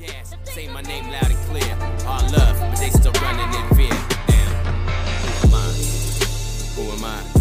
[0.00, 0.34] gas.
[0.44, 1.76] Say my name loud and clear.
[2.06, 3.96] All love, but they still running in fear.
[4.26, 4.52] Damn.
[5.30, 5.72] Who am I?
[6.74, 7.39] Who am I?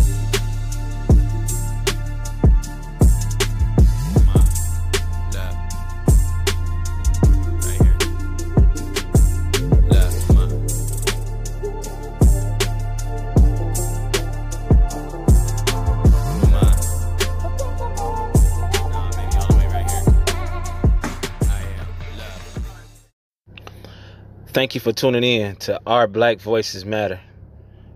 [24.59, 27.21] Thank you for tuning in to Our Black Voices Matter.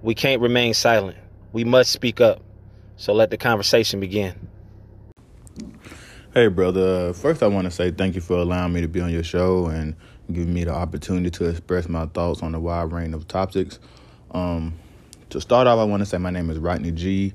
[0.02, 1.18] We can't remain silent.
[1.52, 2.42] We must speak up.
[2.96, 4.34] So let the conversation begin.
[6.34, 7.12] Hey, brother.
[7.12, 9.66] First, I want to say thank you for allowing me to be on your show
[9.66, 9.94] and
[10.32, 13.80] giving me the opportunity to express my thoughts on a wide range of topics.
[14.32, 14.74] Um,
[15.32, 17.34] to start off, I want to say my name is Rodney G.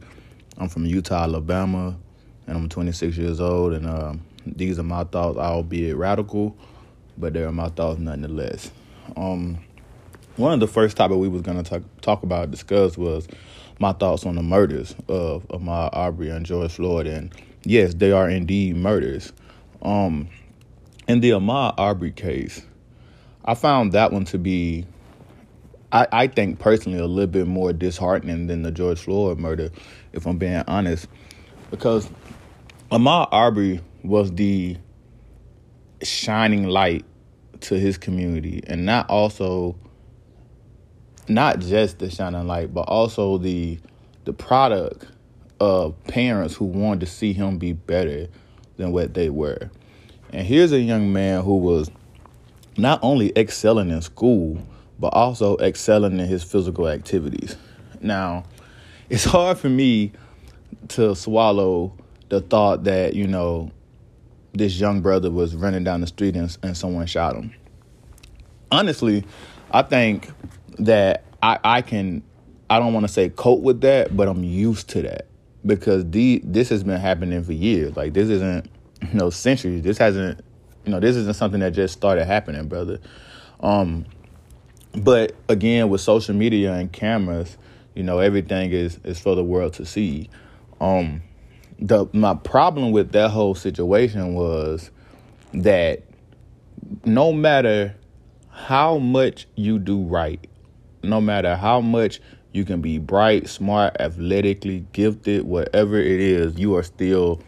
[0.57, 1.99] I'm from Eutaw, Alabama,
[2.47, 3.75] and I'm 26 years old.
[3.75, 6.57] And um, these are my thoughts, albeit radical,
[7.19, 8.71] but they are my thoughts nonetheless.
[9.17, 9.59] Um,
[10.37, 13.27] one of the first topics we was gonna talk talk about discuss was
[13.79, 17.33] my thoughts on the murders of Ahmaud Arbery and George Floyd, and
[17.65, 19.33] yes, they are indeed murders.
[19.83, 20.29] Um,
[21.07, 22.63] in the Ahmaud Arbery case,
[23.45, 24.85] I found that one to be,
[25.93, 29.71] I, I think personally, a little bit more disheartening than the George Floyd murder,
[30.13, 31.07] if I'm being honest,
[31.71, 32.09] because
[32.91, 34.77] Ahmaud Arbery was the
[36.03, 37.05] shining light
[37.63, 39.77] to his community, and not also
[41.29, 43.79] not just the shining light, but also the
[44.25, 45.07] the product
[45.61, 48.29] of parents who wanted to see him be better
[48.77, 49.71] than what they were.
[50.33, 51.91] And here's a young man who was
[52.77, 54.63] not only excelling in school,
[54.99, 57.57] but also excelling in his physical activities.
[58.01, 58.45] Now,
[59.09, 60.13] it's hard for me
[60.89, 61.93] to swallow
[62.29, 63.71] the thought that, you know,
[64.59, 67.55] this young brother was running down the street and, and someone shot him.
[68.71, 69.25] Honestly,
[69.71, 70.31] I think
[70.79, 72.23] that I, I can
[72.71, 75.27] I don't want to say cope with that, but I'm used to that
[75.65, 77.97] because the this has been happening for years.
[77.97, 78.71] Like this isn't
[79.03, 79.83] you know centuries.
[79.83, 80.41] This hasn't
[80.85, 82.99] you know this isn't something that just started happening, brother.
[83.61, 84.07] Um,
[84.95, 87.57] but again, with social media and cameras,
[87.95, 90.29] you know everything is is for the world to see.
[90.81, 91.23] Um,
[91.79, 94.91] the my problem with that whole situation was
[95.55, 96.03] that
[97.05, 97.95] no matter
[98.51, 100.45] how much you do right,
[101.03, 102.21] no matter how much
[102.53, 107.41] you can be bright, smart, athletically gifted, whatever it is, you are still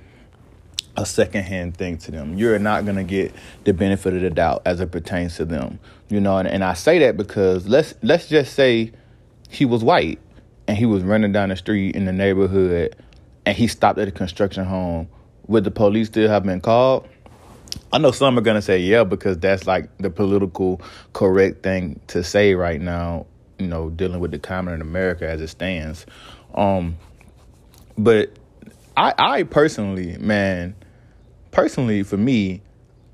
[0.97, 2.37] a secondhand thing to them.
[2.37, 5.81] You're not gonna get the benefit of the doubt as it pertains to them.
[6.09, 8.93] You know, and, and I say that because let's let's just say
[9.49, 10.21] he was white
[10.69, 12.95] and he was running down the street in the neighborhood
[13.47, 15.09] and he stopped at a construction home.
[15.47, 17.09] Would the police still have been called?
[17.93, 20.81] I know some are gonna say yeah because that's like the political
[21.13, 23.27] correct thing to say right now.
[23.59, 26.07] You know, dealing with the climate in America as it stands.
[26.55, 26.97] Um,
[27.99, 28.31] but
[28.97, 30.75] I, I personally, man,
[31.51, 32.63] personally for me,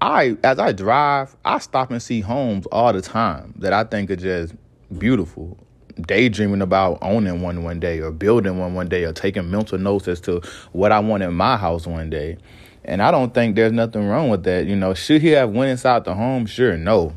[0.00, 4.10] I as I drive, I stop and see homes all the time that I think
[4.10, 4.54] are just
[4.96, 5.58] beautiful.
[6.00, 10.08] Daydreaming about owning one one day, or building one one day, or taking mental notes
[10.08, 10.42] as to
[10.72, 12.38] what I want in my house one day.
[12.84, 14.66] And I don't think there's nothing wrong with that.
[14.66, 16.46] You know, should he have went inside the home?
[16.46, 17.14] Sure, no.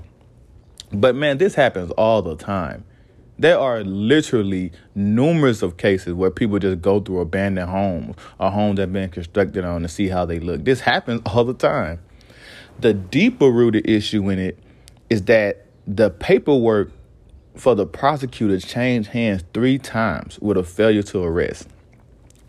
[0.91, 2.85] But man, this happens all the time.
[3.37, 8.77] There are literally numerous of cases where people just go through abandoned homes or homes
[8.77, 10.65] that have been constructed on to see how they look.
[10.65, 11.99] This happens all the time.
[12.79, 14.59] The deeper rooted issue in it
[15.09, 16.91] is that the paperwork
[17.59, 21.67] for the prosecutors changed hands three times with a failure to arrest.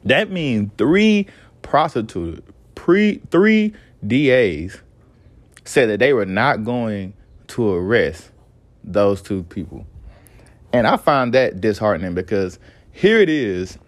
[0.05, 1.27] That means three
[1.63, 2.41] prosecutors,
[2.75, 3.75] pre three
[4.07, 4.79] DAs
[5.65, 7.13] said that they were not going
[7.49, 8.31] to arrest
[8.85, 9.87] those two people.
[10.73, 12.59] And I find that disheartening because
[12.93, 13.79] here it is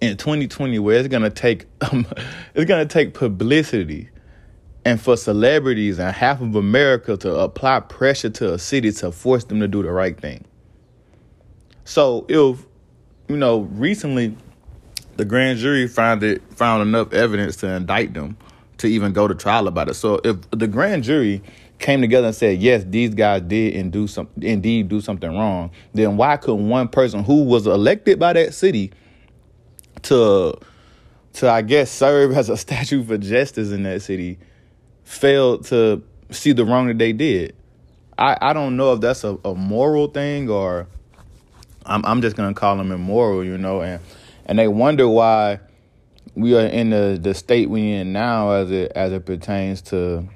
[0.00, 2.06] in 2020 where it's gonna take um,
[2.54, 4.10] it's gonna take publicity
[4.84, 9.44] and for celebrities and half of America to apply pressure to a city to force
[9.44, 10.44] them to do the right thing.
[11.84, 12.64] So if
[13.28, 14.36] you know recently
[15.16, 18.36] the grand jury found it found enough evidence to indict them
[18.78, 19.94] to even go to trial about it.
[19.94, 21.42] So if the grand jury
[21.78, 25.70] came together and said, yes, these guys did and do some indeed do something wrong,
[25.92, 28.92] then why couldn't one person who was elected by that city
[30.02, 30.54] to
[31.34, 34.38] to I guess serve as a statue for justice in that city
[35.04, 37.54] fail to see the wrong that they did?
[38.18, 40.86] I, I don't know if that's a, a moral thing or
[41.86, 44.00] I'm I'm just gonna call them immoral, you know, and
[44.46, 45.60] and they wonder why
[46.34, 50.28] we are in the, the state we in now as it as it pertains to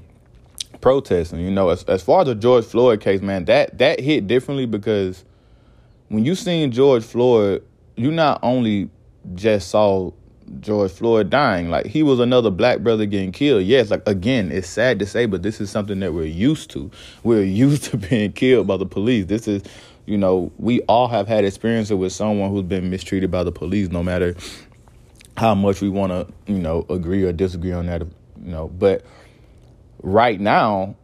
[0.81, 1.41] protesting.
[1.41, 4.67] You know, as as far as the George Floyd case, man, that that hit differently
[4.67, 5.25] because
[6.09, 7.62] when you seen George Floyd,
[7.97, 8.91] you not only
[9.35, 10.12] just saw
[10.61, 13.65] George Floyd dying, like he was another black brother getting killed.
[13.65, 16.91] Yes, like again, it's sad to say, but this is something that we're used to.
[17.23, 19.27] We're used to being killed by the police.
[19.27, 19.62] This is,
[20.06, 23.89] you know, we all have had experiences with someone who's been mistreated by the police,
[23.89, 24.35] no matter
[25.37, 28.69] how much we want to, you know, agree or disagree on that, you know.
[28.69, 29.05] But
[30.03, 30.97] right now,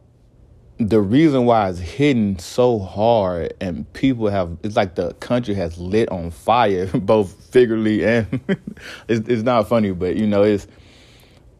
[0.77, 5.77] the reason why it's hidden so hard and people have it's like the country has
[5.77, 8.41] lit on fire both figuratively and
[9.07, 10.67] it's, it's not funny but you know it's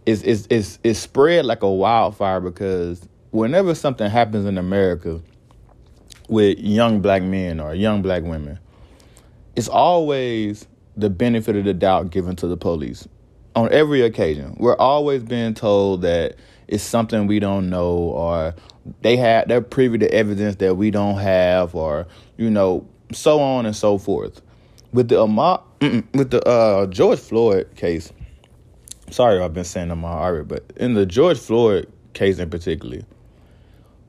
[0.05, 5.21] it's it's it's it's spread like a wildfire because whenever something happens in America
[6.27, 8.59] with young black men or young black women
[9.55, 10.67] it's always
[10.97, 13.07] the benefit of the doubt given to the police.
[13.55, 16.35] On every occasion we're always being told that
[16.67, 18.53] it's something we don't know or
[19.01, 23.65] they had they're privy to evidence that we don't have or you know so on
[23.65, 24.41] and so forth.
[24.91, 25.61] With the Ahmaud,
[26.13, 28.11] with the uh, George Floyd case
[29.11, 33.01] sorry I've been saying Ahmaud Arbery but in the George Floyd case in particular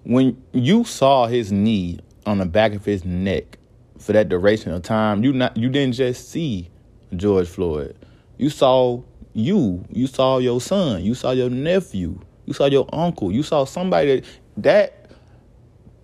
[0.04, 3.58] when you saw his knee on the back of his neck
[3.98, 6.70] for that duration of time you not you didn't just see
[7.14, 7.94] George Floyd.
[8.38, 9.02] You saw
[9.32, 9.84] you.
[9.90, 11.04] You saw your son.
[11.04, 12.18] You saw your nephew.
[12.46, 13.32] You saw your uncle.
[13.32, 14.24] You saw somebody that
[14.56, 15.10] that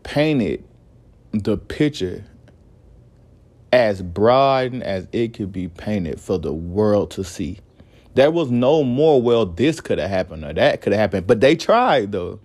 [0.02, 0.64] painted
[1.32, 2.25] the picture
[3.72, 7.58] as broad as it could be painted for the world to see.
[8.14, 11.26] There was no more, well, this could have happened or that could have happened.
[11.26, 12.40] But they tried, though.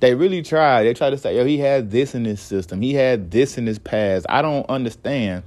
[0.00, 0.84] They really tried.
[0.84, 2.80] They tried to say, yo, he had this in his system.
[2.80, 4.26] He had this in his past.
[4.28, 5.44] I don't understand,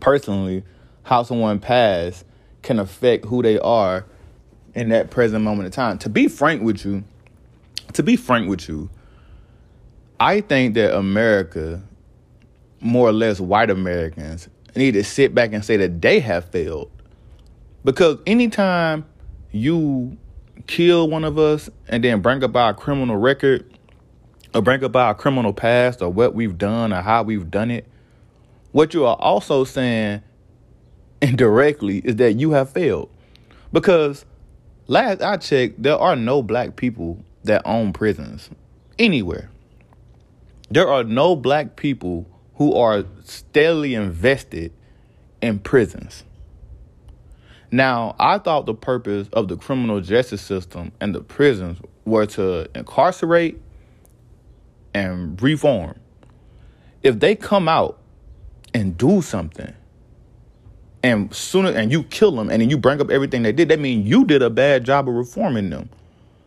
[0.00, 0.64] personally,
[1.04, 2.24] how someone past
[2.62, 4.04] can affect who they are
[4.74, 5.98] in that present moment of time.
[5.98, 7.04] To be frank with you,
[7.92, 8.90] to be frank with you,
[10.18, 11.82] I think that America,
[12.80, 16.90] more or less white Americans, need to sit back and say that they have failed.
[17.84, 19.04] Because anytime
[19.52, 20.16] you
[20.66, 23.78] kill one of us and then bring up our criminal record
[24.54, 27.86] or bring up our criminal past or what we've done or how we've done it,
[28.72, 30.22] what you are also saying
[31.22, 33.10] indirectly is that you have failed.
[33.72, 34.24] Because
[34.86, 38.50] last I checked, there are no black people that own prisons
[38.98, 39.50] anywhere.
[40.70, 44.72] There are no black people who are steadily invested
[45.40, 46.24] in prisons.
[47.70, 52.68] Now, I thought the purpose of the criminal justice system and the prisons were to
[52.74, 53.60] incarcerate
[54.94, 55.98] and reform.
[57.02, 57.98] If they come out
[58.72, 59.74] and do something,
[61.06, 63.78] and sooner and you kill them and then you bring up everything they did, that
[63.78, 65.88] means you did a bad job of reforming them.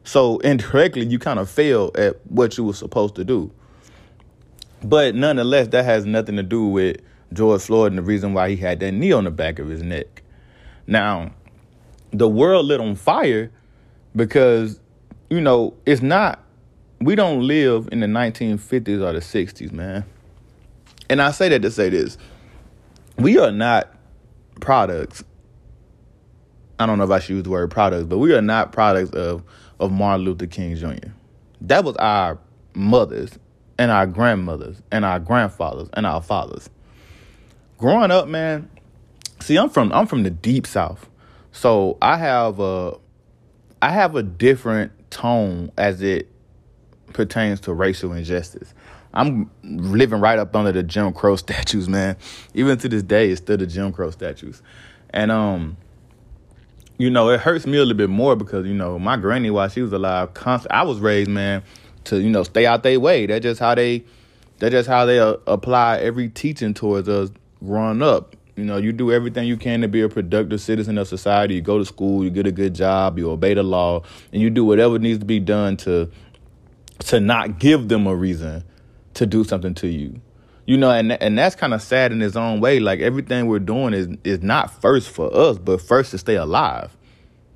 [0.03, 3.51] So indirectly, you kind of failed at what you were supposed to do.
[4.83, 6.97] But nonetheless, that has nothing to do with
[7.33, 9.83] George Floyd and the reason why he had that knee on the back of his
[9.83, 10.23] neck.
[10.87, 11.31] Now,
[12.11, 13.51] the world lit on fire
[14.15, 14.79] because,
[15.29, 16.43] you know, it's not,
[16.99, 20.05] we don't live in the 1950s or the 60s, man.
[21.09, 22.17] And I say that to say this
[23.17, 23.93] we are not
[24.61, 25.23] products.
[26.79, 29.11] I don't know if I should use the word products, but we are not products
[29.11, 29.43] of,
[29.79, 31.09] of Martin Luther King Jr.
[31.61, 32.39] That was our
[32.73, 33.37] mothers
[33.79, 36.69] and our grandmothers and our grandfathers and our fathers.
[37.79, 38.69] Growing up, man,
[39.39, 41.09] see, I'm from I'm from the deep south,
[41.53, 42.97] so I have a
[43.81, 46.27] I have a different tone as it
[47.13, 48.73] pertains to racial injustice.
[49.13, 52.17] I'm living right up under the Jim Crow statues, man.
[52.53, 54.61] Even to this day, it's still the Jim Crow statues,
[55.11, 55.77] and um,
[56.97, 59.69] you know, it hurts me a little bit more because you know my granny, while
[59.69, 60.73] she was alive, constant.
[60.73, 61.63] I was raised, man,
[62.09, 63.25] to you know stay out their way.
[63.25, 64.03] That's just how they
[64.59, 67.29] that's just how they uh, apply every teaching towards us
[67.63, 68.35] growing up.
[68.55, 71.55] You know, you do everything you can to be a productive citizen of society.
[71.55, 74.49] You go to school, you get a good job, you obey the law, and you
[74.49, 76.09] do whatever needs to be done to
[76.99, 78.63] to not give them a reason
[79.13, 80.19] to do something to you.
[80.65, 82.79] You know, and and that's kind of sad in its own way.
[82.79, 86.95] Like everything we're doing is is not first for us, but first to stay alive.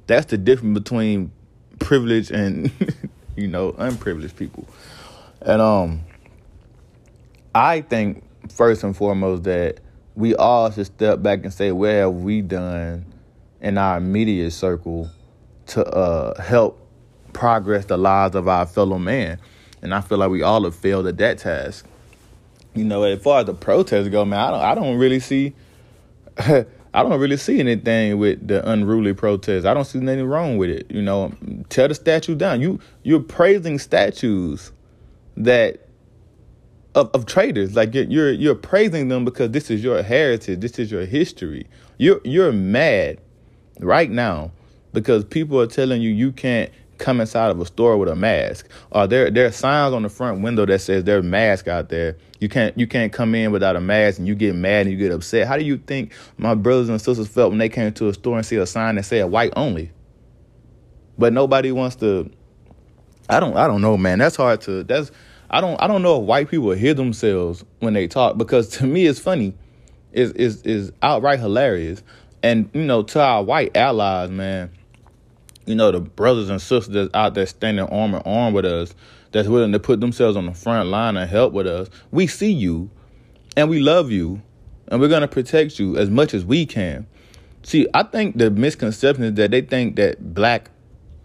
[0.08, 1.32] That's the difference between
[1.80, 2.72] privilege and
[3.36, 4.68] you know, unprivileged people.
[5.42, 6.02] And um
[7.56, 9.80] I think first and foremost that
[10.16, 13.06] we all should step back and say, what have we done
[13.62, 15.10] in our immediate circle
[15.68, 16.80] to uh, help
[17.32, 19.40] progress the lives of our fellow man?
[19.82, 21.86] And I feel like we all have failed at that task.
[22.74, 25.54] You know, as far as the protests go, man, I don't, I don't really see,
[26.94, 29.66] I don't really see anything with the unruly protests.
[29.66, 30.92] I don't see anything wrong with it.
[30.92, 31.34] You know,
[31.70, 32.62] tear the statue down.
[32.62, 34.72] You you're praising statues
[35.38, 35.88] that
[36.96, 37.76] of, of traitors.
[37.76, 40.60] Like you're, you're you're praising them because this is your heritage.
[40.60, 41.68] This is your history.
[41.98, 43.20] You're you're mad
[43.80, 44.52] right now
[44.94, 48.68] because people are telling you you can't come inside of a store with a mask.
[48.92, 52.18] Or there there are signs on the front window that says there's mask out there.
[52.40, 54.98] You can't you can't come in without a mask and you get mad and you
[54.98, 55.48] get upset.
[55.48, 58.38] How do you think my brothers and sisters felt when they came to a store
[58.38, 59.92] and see a sign that said white only?
[61.18, 62.30] But nobody wants to
[63.30, 64.20] I don't I don't know, man.
[64.20, 65.12] That's hard to that's
[65.50, 68.86] I don't I don't know if white people hear themselves when they talk because to
[68.86, 69.54] me it's funny.
[70.12, 72.04] Is is is outright hilarious.
[72.44, 74.70] And you know, to our white allies, man,
[75.66, 78.94] you know, the brothers and sisters out there standing arm in arm with us,
[79.32, 81.90] that's willing to put themselves on the front line and help with us.
[82.12, 82.90] We see you
[83.58, 84.42] and we love you
[84.88, 87.08] and we're going to protect you as much as we can.
[87.64, 90.70] See, I think the misconception is that they think that black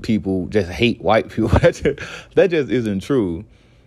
[0.03, 1.49] people just hate white people.
[1.49, 3.45] that, just, that just isn't true.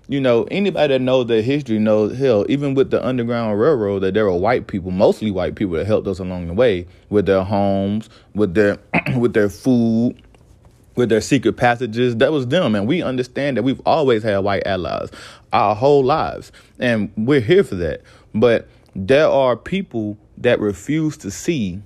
[0.08, 4.14] You know, anybody that knows their history knows, hell, even with the Underground Railroad, that
[4.14, 7.44] there were white people, mostly white people, that helped us along the way with their
[7.44, 8.78] homes, with their
[9.18, 10.22] with their food,
[10.96, 12.16] with their secret passages.
[12.18, 12.76] That was them.
[12.76, 15.10] And we understand that we've always had white allies
[15.54, 16.52] our whole lives.
[16.80, 18.02] And we're here for that.
[18.34, 21.82] But there are people that refuse to see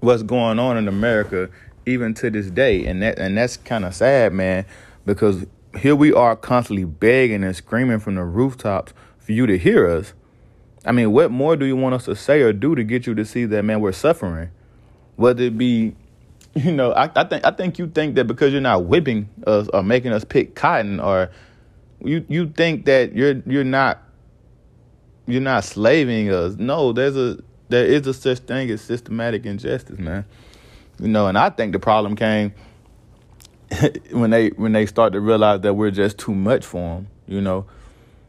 [0.00, 1.48] what's going on in America
[1.86, 2.86] even to this day.
[2.86, 4.64] And that and that's kind of sad, man,
[5.06, 5.46] because
[5.78, 10.12] here we are constantly begging and screaming from the rooftops for you to hear us.
[10.84, 13.14] I mean, what more do you want us to say or do to get you
[13.14, 14.50] to see that man we're suffering?
[15.16, 15.94] Whether it be
[16.64, 19.68] you know, I, I think I think you think that because you're not whipping us
[19.72, 21.30] or making us pick cotton, or
[22.02, 24.02] you you think that you're you're not
[25.26, 26.56] you're not slaving us.
[26.56, 27.38] No, there's a
[27.68, 30.24] there is a such thing as systematic injustice, man.
[30.98, 32.52] You know, and I think the problem came
[34.10, 37.08] when they when they start to realize that we're just too much for them.
[37.28, 37.66] You know,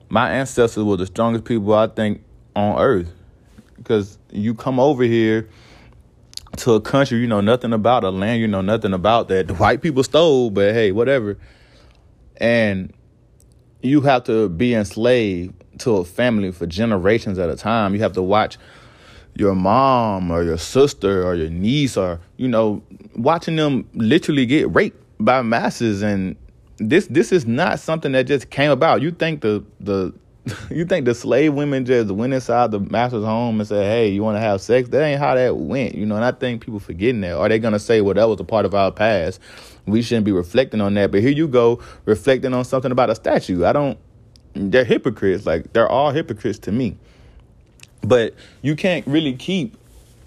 [0.10, 2.22] my ancestors were the strongest people I think
[2.56, 3.12] on earth
[3.78, 5.50] because you come over here
[6.58, 9.54] to a country you know nothing about, a land you know nothing about that the
[9.56, 11.38] white people stole, but hey, whatever.
[12.38, 12.94] And
[13.82, 17.94] you have to be enslaved to a family for generations at a time.
[17.94, 18.58] You have to watch
[19.36, 22.84] your mom or your sister or your niece or you know
[23.16, 26.36] watching them literally get raped by masses and
[26.78, 29.02] this this is not something that just came about.
[29.02, 30.14] You think the the
[30.70, 34.24] you think the slave women just went inside the master's home and said, "Hey, you
[34.24, 36.16] want to have sex?" That ain't how that went, you know.
[36.16, 37.38] And I think people forgetting that.
[37.38, 39.40] Are they gonna say, "Well, that was a part of our past"?
[39.86, 41.12] We shouldn't be reflecting on that.
[41.12, 43.66] But here you go, reflecting on something about a statue.
[43.66, 43.98] I don't.
[44.54, 45.46] They're hypocrites.
[45.46, 46.98] Like they're all hypocrites to me.
[48.02, 49.78] But you can't really keep,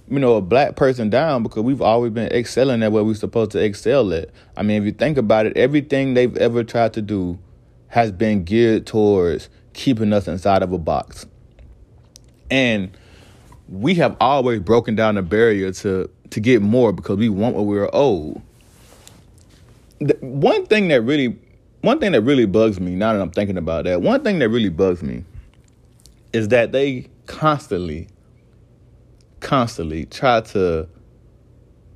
[0.09, 3.52] you know, a black person down because we've always been excelling at what we're supposed
[3.52, 4.28] to excel at.
[4.57, 7.38] I mean, if you think about it, everything they've ever tried to do
[7.88, 11.26] has been geared towards keeping us inside of a box.
[12.50, 12.96] And
[13.68, 17.66] we have always broken down the barrier to to get more because we want what
[17.66, 18.40] we are owed.
[19.98, 21.38] The, one thing that really
[21.82, 24.48] one thing that really bugs me now that I'm thinking about that, one thing that
[24.48, 25.24] really bugs me
[26.32, 28.08] is that they constantly
[29.40, 30.88] constantly try to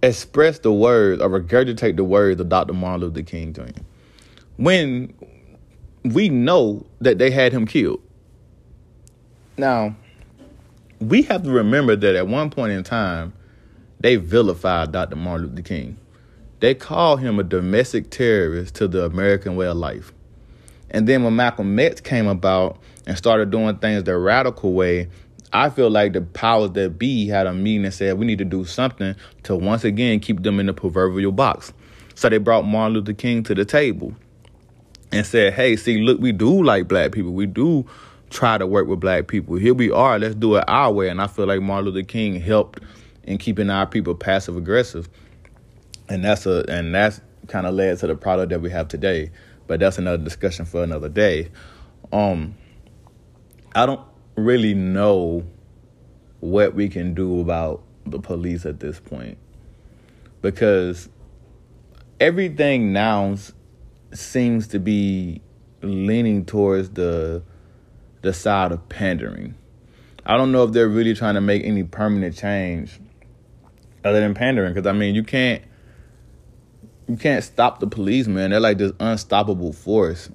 [0.02, 2.72] express the words or regurgitate the words of Dr.
[2.72, 3.80] Martin Luther King Jr.
[4.56, 5.14] When
[6.12, 8.02] we know that they had him killed.
[9.56, 9.96] Now,
[11.00, 13.32] we have to remember that at one point in time,
[14.00, 15.16] they vilified Dr.
[15.16, 15.98] Martin Luther King.
[16.60, 20.12] They called him a domestic terrorist to the American way of life.
[20.90, 25.08] And then when Malcolm X came about and started doing things the radical way,
[25.52, 28.44] I feel like the powers that be had a meeting and said we need to
[28.44, 31.72] do something to once again keep them in the proverbial box.
[32.14, 34.14] So they brought Martin Luther King to the table
[35.12, 37.32] and said, hey, see, look, we do like black people.
[37.32, 37.86] We do
[38.30, 39.56] try to work with black people.
[39.56, 40.18] Here we are.
[40.18, 41.08] Let's do it our way.
[41.08, 42.80] And I feel like Martin Luther King helped
[43.24, 45.08] in keeping our people passive aggressive.
[46.08, 49.30] And that's a and that's kind of led to the product that we have today.
[49.66, 51.50] But that's another discussion for another day.
[52.12, 52.54] Um
[53.74, 54.00] I don't
[54.36, 55.44] really know
[56.40, 59.38] what we can do about the police at this point.
[60.42, 61.08] Because
[62.20, 63.36] everything now
[64.12, 65.40] seems to be
[65.82, 67.42] leaning towards the
[68.22, 69.54] the side of pandering.
[70.24, 72.98] I don't know if they're really trying to make any permanent change
[74.04, 75.62] other than pandering because I mean you can't
[77.08, 78.50] you can't stop the police, man.
[78.50, 80.28] They're like this unstoppable force,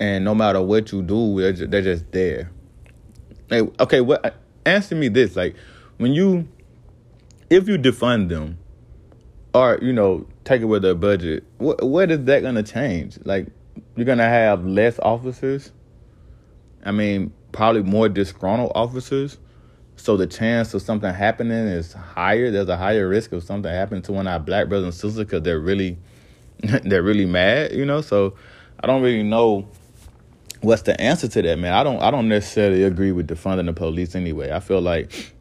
[0.00, 2.50] and no matter what you do, they're just, they're just there.
[3.52, 4.34] Okay, what?
[4.64, 5.54] Answer me this: like
[5.98, 6.48] when you
[7.50, 8.58] if you defund them,
[9.58, 13.18] or you know, take it with their budget, what what is that gonna change?
[13.24, 13.48] Like,
[13.96, 15.72] you're gonna have less officers.
[16.84, 19.38] I mean, probably more disgruntled officers.
[19.96, 22.52] So the chance of something happening is higher.
[22.52, 25.18] There's a higher risk of something happening to one of our black brothers and sisters
[25.18, 25.98] because they're really,
[26.84, 27.72] they're really mad.
[27.72, 28.34] You know, so
[28.78, 29.68] I don't really know
[30.60, 31.72] what's the answer to that, man.
[31.72, 34.52] I don't, I don't necessarily agree with defunding the police anyway.
[34.52, 35.34] I feel like,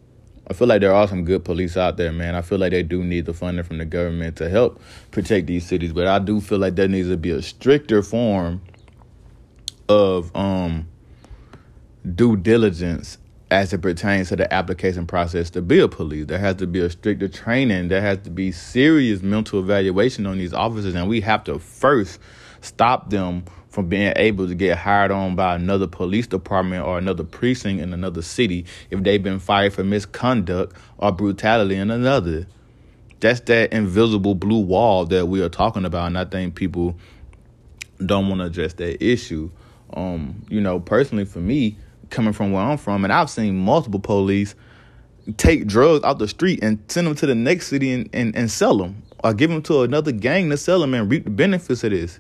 [0.50, 2.34] I feel like there are some good police out there, man.
[2.34, 5.68] I feel like they do need the funding from the government to help protect these
[5.68, 8.62] cities, but I do feel like there needs to be a stricter form
[9.90, 10.88] of um
[12.16, 13.18] due diligence
[13.50, 16.26] as it pertains to the application process to be a police.
[16.26, 17.88] There has to be a stricter training.
[17.88, 22.20] There has to be serious mental evaluation on these officers, and we have to first
[22.62, 23.44] stop them
[23.78, 27.94] from being able to get hired on by another police department or another precinct in
[27.94, 32.48] another city if they've been fired for misconduct or brutality in another.
[33.20, 36.96] That's that invisible blue wall that we are talking about, and I think people
[38.04, 39.52] don't want to address that issue.
[39.94, 41.78] Um, you know, personally for me,
[42.10, 44.56] coming from where I'm from, and I've seen multiple police
[45.38, 48.50] take drugs out the street and send them to the next city and, and, and
[48.50, 51.84] sell them, or give them to another gang to sell them and reap the benefits
[51.84, 52.20] of this.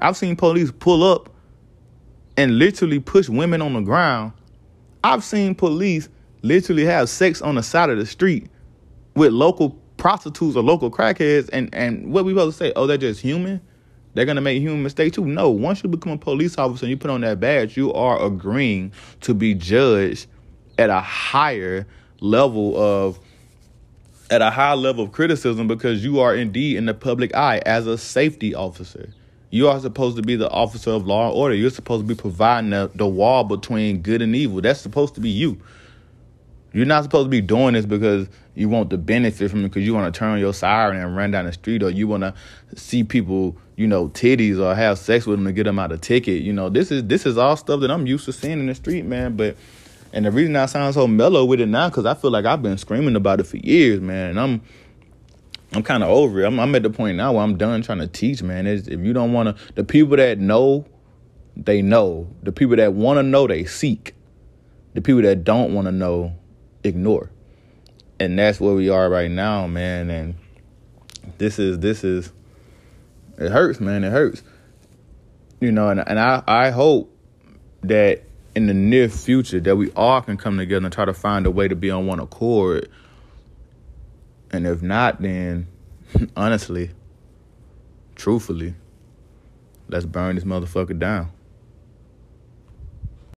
[0.00, 1.30] I've seen police pull up
[2.36, 4.32] and literally push women on the ground.
[5.04, 6.08] I've seen police
[6.42, 8.48] literally have sex on the side of the street
[9.14, 12.72] with local prostitutes or local crackheads, and and what we supposed to say?
[12.74, 13.60] Oh, they're just human
[14.14, 15.24] they're gonna make human mistakes too.
[15.24, 18.20] No, once you become a police officer and you put on that badge, you are
[18.22, 20.26] agreeing to be judged
[20.78, 21.86] at a higher
[22.20, 23.20] level of
[24.30, 27.86] at a high level of criticism because you are indeed in the public eye as
[27.86, 29.12] a safety officer.
[29.50, 31.54] You are supposed to be the officer of law and order.
[31.54, 34.60] You're supposed to be providing the, the wall between good and evil.
[34.60, 35.60] That's supposed to be you.
[36.72, 39.84] You're not supposed to be doing this because you want the benefit from it because
[39.84, 42.34] you want to turn your siren and run down the street or you want to
[42.76, 46.00] see people, you know, titties or have sex with them to get them out of
[46.00, 46.42] ticket.
[46.42, 48.74] You know, this is this is all stuff that I'm used to seeing in the
[48.76, 49.36] street, man.
[49.36, 49.56] But
[50.12, 52.62] and the reason I sound so mellow with it now because I feel like I've
[52.62, 54.30] been screaming about it for years, man.
[54.30, 54.62] And I'm
[55.72, 56.46] I'm kind of over it.
[56.46, 58.66] I'm, I'm, at the point now where I'm done trying to teach, man.
[58.66, 60.84] It's, if you don't want to, the people that know,
[61.56, 62.28] they know.
[62.42, 64.14] The people that want to know, they seek.
[64.94, 66.34] The people that don't want to know,
[66.82, 67.30] ignore.
[68.18, 70.10] And that's where we are right now, man.
[70.10, 70.34] And
[71.38, 72.32] this is this is
[73.38, 74.04] it hurts, man.
[74.04, 74.42] It hurts.
[75.60, 77.16] You know, and and I I hope
[77.82, 81.46] that in the near future that we all can come together and try to find
[81.46, 82.88] a way to be on one accord.
[84.52, 85.68] And if not, then
[86.36, 86.90] honestly,
[88.16, 88.74] truthfully,
[89.88, 91.30] let's burn this motherfucker down.